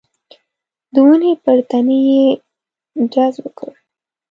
د 0.93 0.95
ونې 1.05 1.31
پر 1.43 1.57
تنې 1.69 1.99
يې 2.09 2.25
ډز 3.13 3.35
وکړ. 3.43 3.71